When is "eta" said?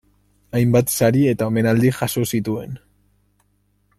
1.33-1.51